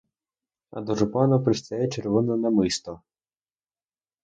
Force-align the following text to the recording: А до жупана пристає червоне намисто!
А 0.71 0.81
до 0.81 0.95
жупана 0.95 1.39
пристає 1.39 1.87
червоне 1.87 2.37
намисто! 2.37 3.01